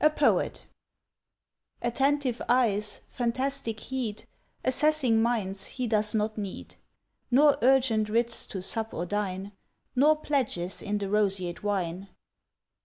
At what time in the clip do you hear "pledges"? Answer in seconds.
10.16-10.82